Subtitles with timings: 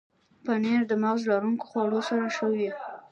[0.43, 2.69] پنېر د مغز لرونکو خوړو سره ښه وي.